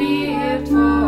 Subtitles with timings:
[0.00, 0.99] be for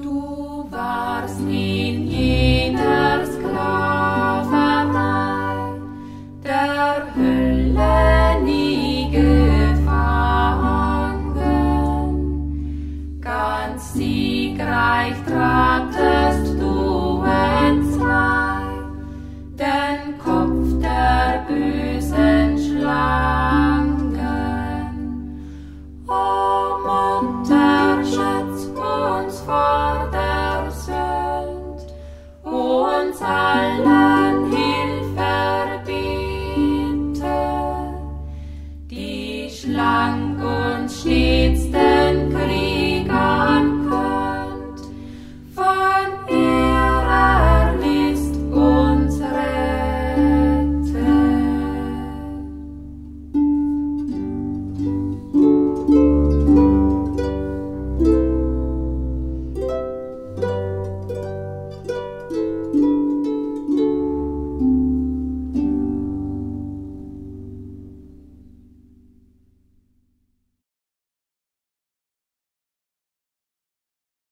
[0.00, 4.52] Du warst in jener Sklaverei,
[6.44, 9.98] der Hölle nie gefangen,
[13.20, 15.67] ganz siegreich drei.
[39.78, 41.67] schlank und stets